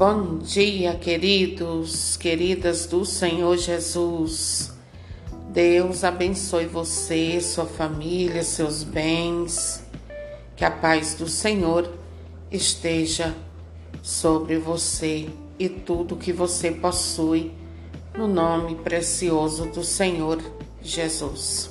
[0.00, 4.72] Bom dia, queridos, queridas do Senhor Jesus.
[5.50, 9.84] Deus abençoe você, sua família, seus bens.
[10.56, 11.92] Que a paz do Senhor
[12.50, 13.36] esteja
[14.02, 15.28] sobre você
[15.58, 17.52] e tudo que você possui,
[18.16, 20.42] no nome precioso do Senhor
[20.80, 21.68] Jesus.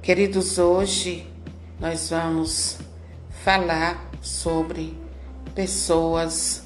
[0.00, 1.26] Queridos, hoje
[1.80, 2.78] nós vamos
[3.42, 4.96] falar sobre
[5.52, 6.64] pessoas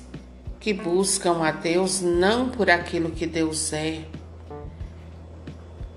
[0.61, 4.05] que buscam a Deus não por aquilo que Deus é,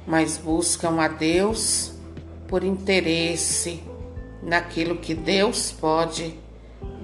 [0.08, 1.92] mas buscam a Deus
[2.48, 3.84] por interesse
[4.42, 6.40] naquilo que Deus pode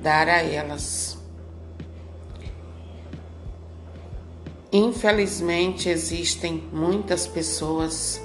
[0.01, 1.17] dar a elas.
[4.71, 8.21] Infelizmente, existem muitas pessoas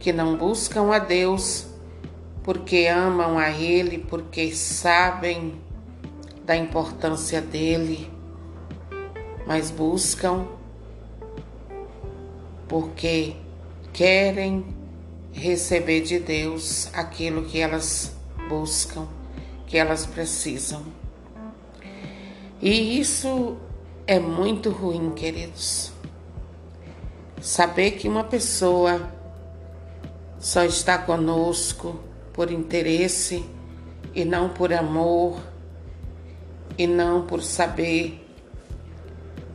[0.00, 1.66] que não buscam a Deus
[2.42, 5.60] porque amam a Ele, porque sabem
[6.44, 8.10] da importância dele
[9.50, 10.46] mas buscam
[12.68, 13.34] porque
[13.92, 14.64] querem
[15.32, 18.14] receber de Deus aquilo que elas
[18.48, 19.08] buscam,
[19.66, 20.84] que elas precisam.
[22.62, 23.56] E isso
[24.06, 25.90] é muito ruim, queridos.
[27.40, 29.12] Saber que uma pessoa
[30.38, 31.98] só está conosco
[32.32, 33.44] por interesse
[34.14, 35.40] e não por amor,
[36.78, 38.29] e não por saber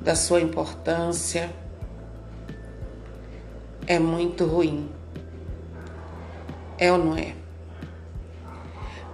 [0.05, 1.49] da sua importância
[3.87, 4.87] é muito ruim.
[6.77, 7.33] É ou não é?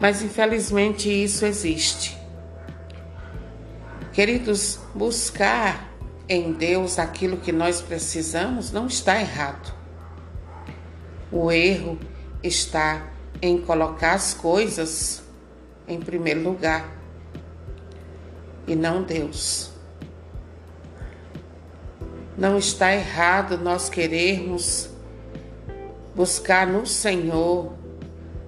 [0.02, 2.18] Mas infelizmente isso existe.
[4.12, 5.90] Queridos, buscar
[6.28, 9.74] em Deus aquilo que nós precisamos não está errado.
[11.32, 11.98] O erro
[12.44, 13.08] está
[13.42, 15.24] em colocar as coisas
[15.88, 16.92] em primeiro lugar
[18.68, 19.71] e não Deus.
[22.42, 24.90] Não está errado nós querermos
[26.16, 27.72] buscar no Senhor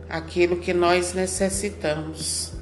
[0.09, 2.53] aquilo que nós necessitamos.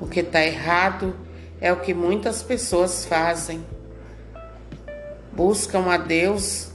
[0.00, 1.14] O que está errado
[1.60, 3.64] é o que muitas pessoas fazem.
[5.32, 6.72] Buscam a Deus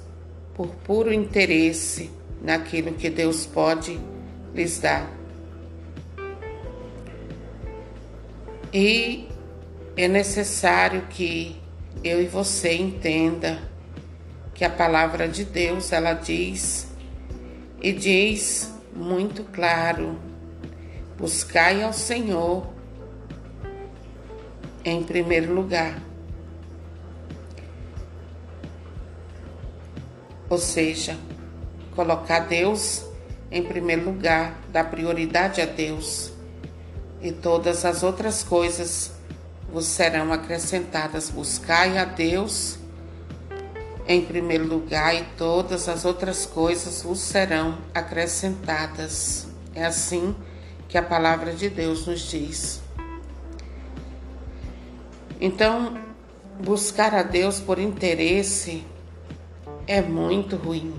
[0.54, 2.10] por puro interesse
[2.42, 4.00] naquilo que Deus pode
[4.56, 5.12] lhes dar.
[8.74, 9.28] E
[9.98, 11.62] é necessário que
[12.02, 13.60] eu e você entenda
[14.54, 16.88] que a palavra de Deus ela diz
[17.82, 20.18] e diz muito claro:
[21.18, 22.68] buscai ao Senhor
[24.86, 26.02] em primeiro lugar.
[30.50, 31.18] Ou seja,
[31.96, 33.04] colocar Deus
[33.50, 36.32] em primeiro lugar, dar prioridade a Deus
[37.22, 39.13] e todas as outras coisas
[39.74, 41.32] vos serão acrescentadas.
[41.32, 42.78] Buscai a Deus
[44.08, 49.48] em primeiro lugar, e todas as outras coisas vos serão acrescentadas.
[49.74, 50.36] É assim
[50.88, 52.82] que a palavra de Deus nos diz.
[55.40, 55.98] Então,
[56.62, 58.86] buscar a Deus por interesse
[59.88, 60.94] é muito ruim.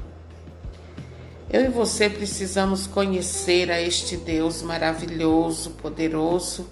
[1.51, 6.69] Eu e você precisamos conhecer a este Deus maravilhoso, poderoso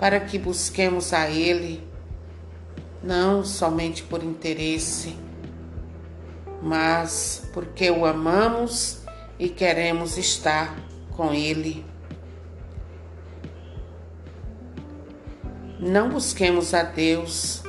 [0.00, 1.86] para que busquemos a Ele,
[3.02, 5.14] não somente por interesse,
[6.62, 9.02] mas porque o amamos
[9.38, 10.74] e queremos estar
[11.10, 11.84] com Ele.
[15.78, 17.62] Não busquemos a Deus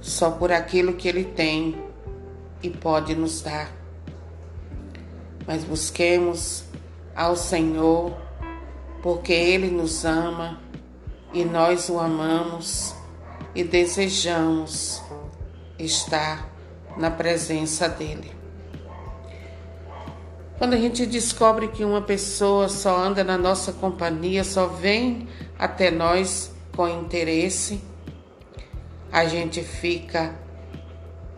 [0.00, 1.80] só por aquilo que Ele tem
[2.60, 3.70] e pode nos dar,
[5.46, 6.64] mas busquemos
[7.14, 8.20] ao Senhor
[9.00, 10.69] porque Ele nos ama
[11.32, 12.94] e nós o amamos
[13.54, 15.02] e desejamos
[15.78, 16.48] estar
[16.96, 18.32] na presença dele.
[20.58, 25.26] Quando a gente descobre que uma pessoa só anda na nossa companhia, só vem
[25.58, 27.80] até nós com interesse,
[29.10, 30.34] a gente fica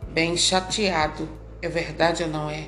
[0.08, 1.28] bem chateado.
[1.60, 2.66] É verdade ou não é?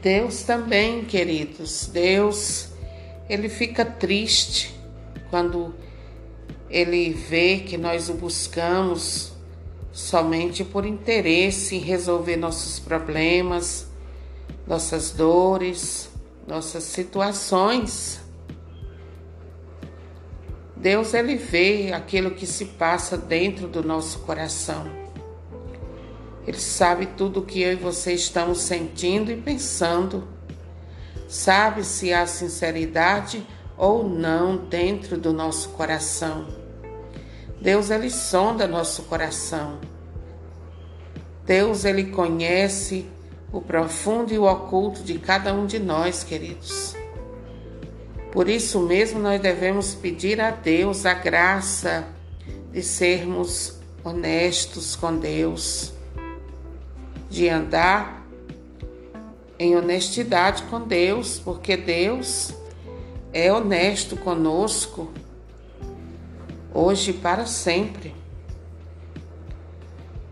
[0.00, 2.71] Deus também, queridos, Deus
[3.28, 4.74] ele fica triste
[5.30, 5.74] quando
[6.68, 9.32] ele vê que nós o buscamos
[9.92, 13.86] somente por interesse em resolver nossos problemas,
[14.66, 16.10] nossas dores,
[16.46, 18.20] nossas situações.
[20.74, 24.90] Deus ele vê aquilo que se passa dentro do nosso coração.
[26.46, 30.26] Ele sabe tudo o que eu e você estamos sentindo e pensando
[31.32, 36.46] sabe se há sinceridade ou não dentro do nosso coração.
[37.58, 39.80] Deus ele sonda nosso coração.
[41.46, 43.06] Deus ele conhece
[43.50, 46.94] o profundo e o oculto de cada um de nós, queridos.
[48.30, 52.08] Por isso mesmo nós devemos pedir a Deus a graça
[52.70, 55.94] de sermos honestos com Deus,
[57.30, 58.21] de andar
[59.62, 62.52] em honestidade com Deus, porque Deus
[63.32, 65.08] é honesto conosco
[66.74, 68.12] hoje e para sempre.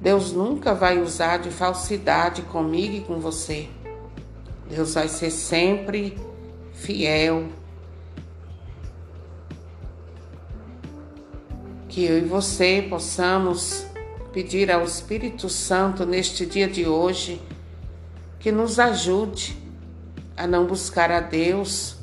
[0.00, 3.68] Deus nunca vai usar de falsidade comigo e com você.
[4.68, 6.18] Deus vai ser sempre
[6.72, 7.50] fiel.
[11.88, 13.86] Que eu e você possamos
[14.32, 17.40] pedir ao Espírito Santo neste dia de hoje
[18.40, 19.56] que nos ajude
[20.36, 21.96] a não buscar a Deus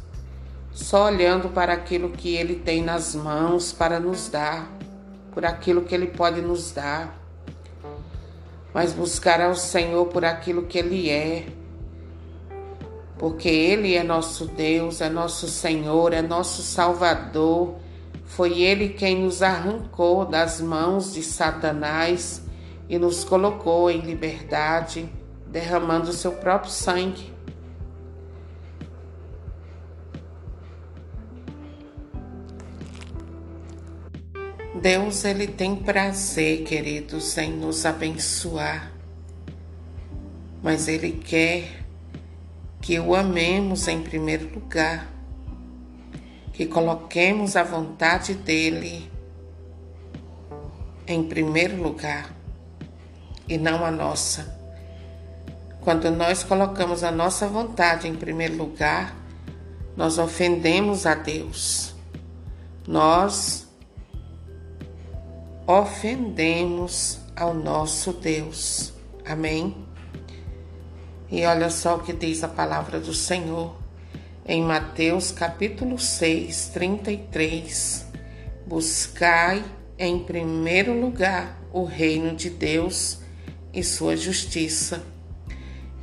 [0.72, 4.72] só olhando para aquilo que Ele tem nas mãos para nos dar,
[5.34, 7.28] por aquilo que Ele pode nos dar
[8.78, 11.48] mas buscar ao Senhor por aquilo que Ele é,
[13.18, 17.74] porque Ele é nosso Deus, é nosso Senhor, é nosso Salvador.
[18.26, 22.44] Foi Ele quem nos arrancou das mãos de Satanás
[22.88, 25.10] e nos colocou em liberdade,
[25.52, 27.34] derramando o seu próprio sangue.
[34.82, 38.92] Deus ele tem prazer, queridos, em nos abençoar.
[40.62, 41.84] Mas ele quer
[42.82, 45.12] que o amemos em primeiro lugar,
[46.54, 49.12] que coloquemos a vontade dele
[51.08, 52.36] em primeiro lugar
[53.48, 54.57] e não a nossa.
[55.88, 59.16] Quando nós colocamos a nossa vontade em primeiro lugar,
[59.96, 61.96] nós ofendemos a Deus.
[62.86, 63.66] Nós
[65.66, 68.92] ofendemos ao nosso Deus.
[69.26, 69.78] Amém?
[71.32, 73.74] E olha só o que diz a palavra do Senhor
[74.46, 78.06] em Mateus capítulo 6, 33.
[78.66, 79.64] Buscai
[79.98, 83.20] em primeiro lugar o reino de Deus
[83.74, 85.16] e sua justiça,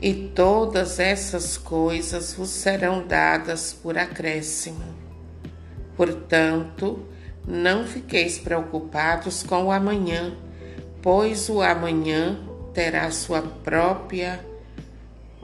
[0.01, 4.85] e todas essas coisas vos serão dadas por acréscimo.
[5.97, 7.07] Portanto,
[7.47, 10.37] não fiqueis preocupados com o amanhã,
[11.03, 12.39] pois o amanhã
[12.73, 14.45] terá sua própria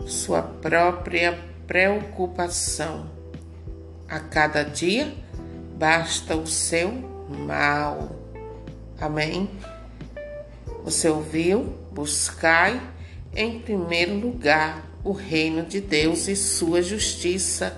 [0.06, 3.10] sua própria preocupação.
[4.08, 5.14] A cada dia
[5.76, 6.90] basta o seu
[7.28, 8.16] mal.
[9.00, 9.48] Amém?
[10.84, 11.64] Você ouviu?
[11.92, 12.80] Buscai
[13.34, 17.76] em primeiro lugar o reino de Deus e sua justiça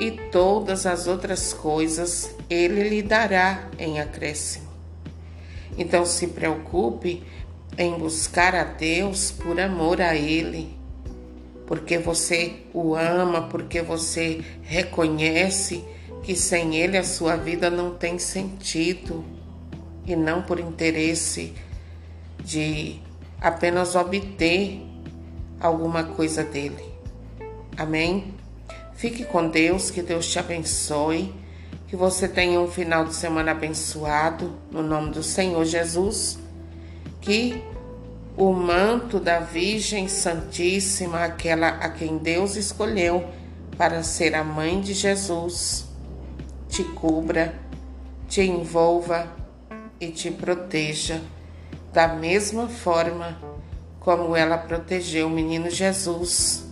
[0.00, 4.68] e todas as outras coisas ele lhe dará em acréscimo.
[5.76, 7.22] Então se preocupe
[7.76, 10.76] em buscar a Deus por amor a Ele,
[11.66, 15.84] porque você o ama, porque você reconhece
[16.22, 19.24] que sem Ele a sua vida não tem sentido
[20.06, 21.54] e não por interesse
[22.44, 23.00] de
[23.40, 24.91] apenas obter
[25.62, 26.84] alguma coisa dele.
[27.76, 28.34] Amém?
[28.94, 31.32] Fique com Deus, que Deus te abençoe,
[31.86, 36.38] que você tenha um final de semana abençoado, no nome do Senhor Jesus,
[37.20, 37.62] que
[38.36, 43.24] o manto da Virgem Santíssima, aquela a quem Deus escolheu
[43.76, 45.86] para ser a mãe de Jesus,
[46.68, 47.54] te cubra,
[48.28, 49.30] te envolva
[50.00, 51.20] e te proteja
[51.92, 53.51] da mesma forma
[54.02, 56.64] como ela protegeu o menino Jesus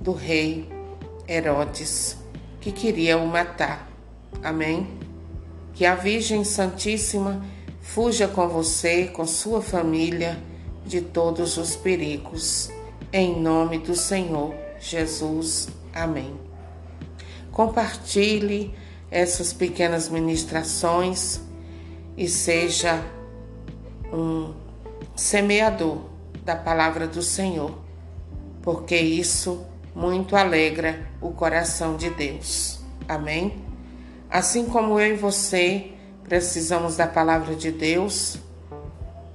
[0.00, 0.66] do rei
[1.28, 2.16] Herodes,
[2.58, 3.86] que queria o matar.
[4.42, 4.98] Amém?
[5.74, 7.44] Que a Virgem Santíssima
[7.82, 10.42] fuja com você, com sua família,
[10.86, 12.70] de todos os perigos.
[13.12, 15.68] Em nome do Senhor Jesus.
[15.92, 16.34] Amém.
[17.52, 18.74] Compartilhe
[19.10, 21.42] essas pequenas ministrações
[22.16, 23.04] e seja
[24.10, 24.54] um
[25.14, 26.13] semeador
[26.44, 27.78] da palavra do Senhor,
[28.62, 32.80] porque isso muito alegra o coração de Deus.
[33.08, 33.64] Amém?
[34.30, 35.92] Assim como eu e você
[36.24, 38.38] precisamos da palavra de Deus,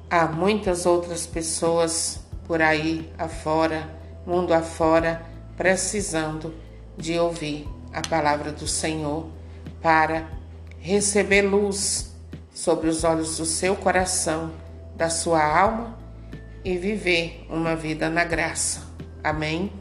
[0.10, 3.90] há muitas outras pessoas por aí afora,
[4.26, 5.22] mundo afora,
[5.56, 6.54] precisando
[6.98, 9.28] de ouvir a palavra do Senhor
[9.82, 10.28] para
[10.80, 12.12] receber luz
[12.54, 14.52] sobre os olhos do seu coração,
[14.96, 15.99] da sua alma
[16.64, 18.94] e viver uma vida na graça.
[19.24, 19.72] Amém?